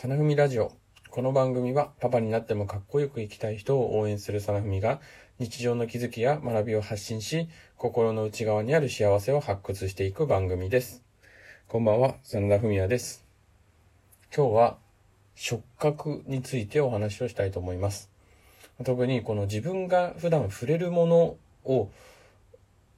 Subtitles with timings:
[0.00, 0.70] サナフミラジオ。
[1.10, 5.00] この番組はパパになってもかっこよく生きたい人を応援するサナフミが
[5.40, 11.02] 日常の気づきや学びを発信し、心の内側にある幸せを発掘していく番組です。
[11.66, 13.24] こんばんは、真田文也です。
[14.32, 14.78] 今日は
[15.34, 18.08] 触覚についてお話をしたいと思います。
[18.84, 21.90] 特にこの自分が普段触れるものを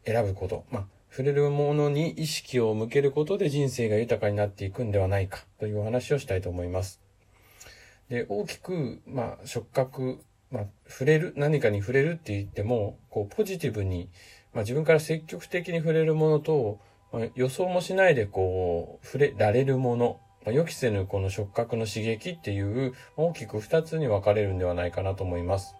[0.04, 0.66] 選ぶこと。
[0.70, 7.00] まあ触れるものに意識を向けることで人生が豊かになっていくんではないかというお話をしたいと思います。
[8.08, 10.20] で、大きく、まあ、触覚、
[10.50, 14.08] まあ、触れる、何かに触れるって言っても、こう、ポジティブに、
[14.52, 16.78] まあ、自分から積極的に触れるものと、
[17.12, 25.74] まあ、予想もしないで、こう、触れられるもの、まあ、予期せぬこの触覚の刺激っていう、大きく二つに分かれるんではないかなと思います。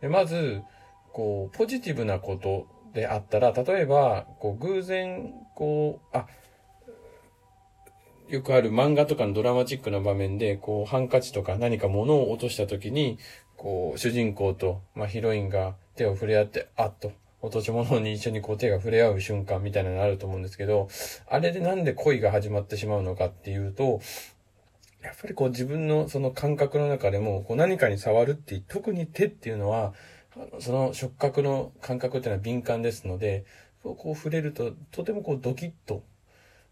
[0.00, 0.62] で、まず、
[1.12, 6.26] こう、ポジティブなことであったら、例えば、こう、偶然、こう、あ、
[8.28, 13.18] よくある漫画とかのドラマチックな場面で、こう、ハンカチとか何か物を落とした時に、
[13.56, 20.88] こう、主人公と、まあ、ヒロインが手を触れ合って、あっと、落とし物に一緒にこう手が触れ合う瞬間みたいなのがあると思うんですけど、
[21.28, 24.00] あれでなんで恋が始まってしまうのかっていうと、
[25.02, 29.94] やっぱりこう自分のその感覚の中でも、こう何かに触るって、特に手っていうのは、
[30.60, 33.44] その触覚の感覚っていうのは敏感ですので、
[33.82, 36.02] こう触れると、とてもこうドキッと、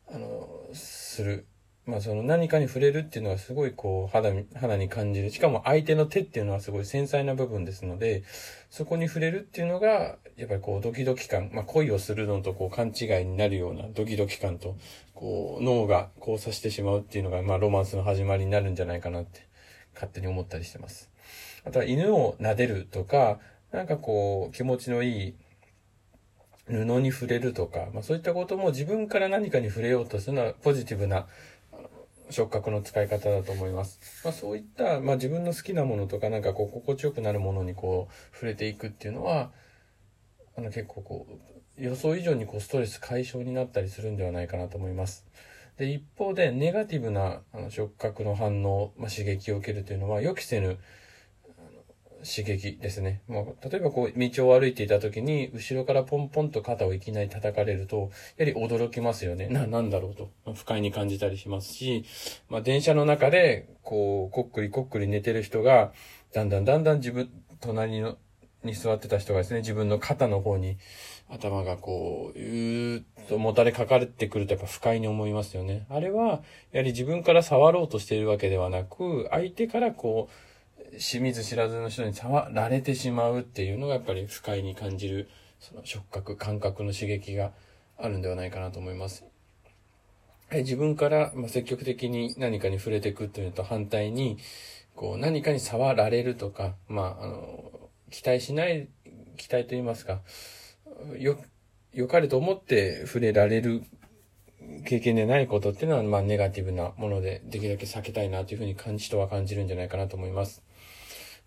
[0.09, 1.47] あの、する。
[1.87, 5.31] まあその何かに触れるっていうのはすごいこう肌に、肌に感じる。
[5.31, 8.25] しかも相手の手っていうのはすごい繊細な部分ですので、
[8.69, 14.77] そこに触れるっていうのが、やっぱりこうドキドキ感、まあ恋をするのとこう勘違いになるようなドキドキ感と、
[15.15, 19.49] こう脳が交差してしまうっていうのが、まあロマンスの始まりになるんじゃないかなって
[19.95, 21.11] 勝手に思ったりしてます。
[21.65, 23.39] あとは犬を撫でるとか、
[23.73, 25.35] なんかこう、気持ちのいい
[26.67, 31.27] 布に触れるとか、まあそういったことも自分から何かに触れようとするのはポジティブな
[32.31, 34.01] 触覚の使い方だと思います。
[34.25, 39.51] まあそういった、まあ自分の好きなものとかなんかこう心地よくなるものにこう触れていくっていうのは、
[40.57, 45.27] あの結構こう予想以上にこうストレス解消になったりするんではないかなと思います。
[45.79, 50.79] で、一方でネガティブなあの触覚の反応、まあ、刺激を受けるというのは予期せぬ
[52.25, 53.23] 刺激ですね。
[53.29, 59.49] もう、例えばこう、道を歩いていた時に、後ろからポンポンと肩をいきなり叩かれると、やはり驚きますよね。
[59.49, 62.05] な、なんだろうと、不快に感じたりしますし、
[62.49, 65.93] まあ、電車の中で、こう、こっくりこっくり寝てる人が、
[66.33, 67.31] だんだんだんだん自分、
[67.61, 68.17] 隣の、
[68.65, 70.79] に座ってた人がですね、自分の肩の方に
[71.29, 75.87] 頭がこう、うーっともたれかかってくるとやっぱ不快に思いますよね。
[75.91, 76.43] あれは、
[76.73, 80.48] やはり自分から触ろうとしているわけではなく、相手からこう、
[80.93, 85.29] 清水知らずの人に触られてしまうっていうのがやっぱり不快に感じる、
[85.61, 87.53] その触覚、感覚の刺激が
[87.97, 89.25] あるんではないかなと思います。
[90.51, 94.39] 自分から積極的に何かに触れていくというのと反対に、
[94.95, 97.71] こう何かに触られるとか、まあ、あの、
[98.11, 98.89] 期待しない、
[99.37, 100.23] 期待と言いますか、
[101.19, 101.39] よ、
[101.93, 103.83] 良かれと思って触れられる
[104.85, 110.63] 経験でないことっていうのは、まあ、ネガティブなもので、できるだけ避けたいなというふうに感じ、人は感じるんじゃないかなと思います。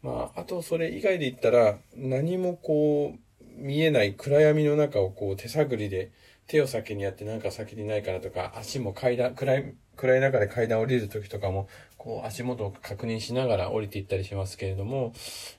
[0.03, 3.19] まあ、あとそれ以外で言ったら、何もこう、
[3.57, 6.11] 見えない暗闇の中をこう手探りで
[6.47, 11.67] 手を先にやってなんか先にないかなとか、足も階段、暗い、暗い中で階段降りる時とかも、
[11.97, 15.13] こう足元を確認しながら降りていったりしますけれども、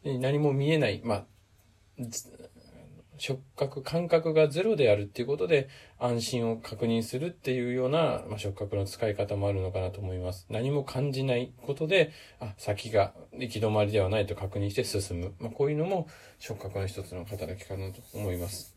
[0.04, 1.26] 何も見えない、まあ、
[3.18, 5.68] 触覚、感覚がゼロであるっていうことで
[5.98, 10.46] 安心を確認するっていうような、まあ、触覚の使い方もあるのかなと思います。
[10.48, 15.34] 何も感じないことで、あ、先が行き止まりではないと確認して進む。
[15.38, 16.08] まあ、こういうのも
[16.38, 18.76] 触覚の一つの働きかなと思います。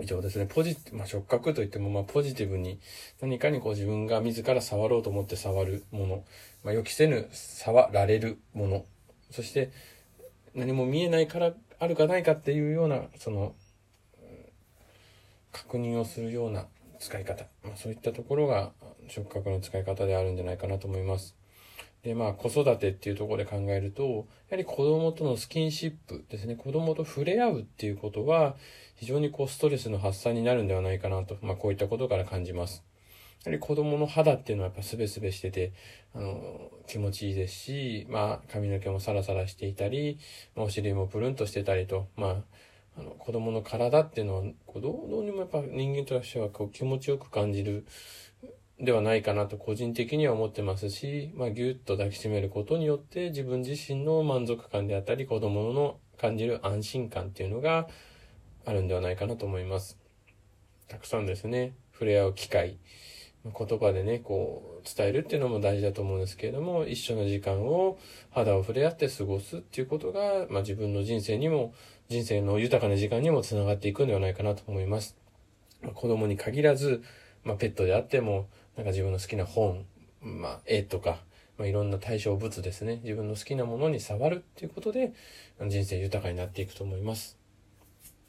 [0.00, 0.46] 以上ですね。
[0.46, 2.80] ポジ、まあ、触覚といっても、ま、ポジティブに
[3.20, 6.24] 何かにこう自分が自ら触ろうと思って触るもの、
[6.64, 8.86] まあ、予期せぬ触られるもの、
[9.30, 9.70] そして
[10.54, 11.52] 何も見えないから
[11.82, 13.56] あるかないかっていうような、その、
[15.50, 16.68] 確認をするような
[17.00, 17.44] 使い方。
[17.64, 18.70] まあ、そういったところが
[19.08, 21.34] 触覚の使い方であるんじゃないかなと思います。
[22.04, 28.54] で、まあ、子育てっていうところで考えると、やはり子供とのスキンシップですね、子供と触れ合うっていうことは、
[28.94, 32.84] 非常にこう、ストレスの発散になるんではないかなと、まあ、こういったことから感じます。
[33.44, 35.72] やはり子供の肌っていうのはやっぱスベスベしてて、
[36.14, 40.18] あの、気持ちいいですし、まあ、髪の毛もサラサラしていたり、
[40.54, 47.86] まあ、お尻もプルンとしてたりと、まあ、あの、子供の体っていうのは、こうどうどうにもやっぱ人間としてはこう気持ちよく感じる
[48.78, 57.88] ではないかなと個人的には思ってますし、まあ、ぎゅっと抱きしめることによって自分自身の満足感であったり、子供の感じる安心感っていうのが
[58.64, 59.98] あるんではないかなと思います。
[60.88, 62.78] たくさんですね、触れ合う機会、
[63.44, 67.98] 言葉でね、こう、伝えるっていうのも大事だと思うんですけれども、一緒の時間を
[68.30, 71.74] 肌を触れ合って過ごすっていうことが、まあ自分の人生にも、
[72.08, 75.16] 人生の豊かな時間にもつながっていくんではないかなと思います。
[75.82, 77.02] ま、子供に限らず、
[77.42, 79.86] まあペットであっても、なんか自分の好きな本、
[80.20, 81.18] まあ絵とか、
[81.58, 83.00] まあ、いろんな対象物ですね。
[83.02, 85.12] 自分の好きなものに触るっていうことで、
[85.66, 87.41] 人生豊かになっていくと思います。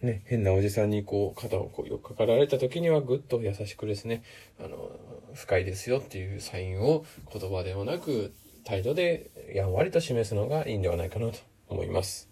[0.05, 4.23] ね、変なおじさんにこう、肩をこう、よくかかられた時にはぐっと優しくですね、
[4.59, 4.91] あの、
[5.33, 8.33] 深いですよっていうサインを言葉ではなく、
[8.63, 12.29] 態度でやんわりと示すのがいいんではないかなと思います。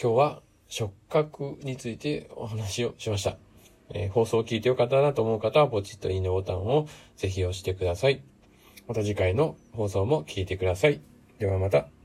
[0.00, 3.36] 今日は触覚についてお話をしました。
[3.94, 8.22] えー、放送を聞いてよかったなと思う方はポチッといいねボタンをぜひ押してください。
[8.88, 11.00] また次回の放送も聞いてください。
[11.38, 12.01] ではまた。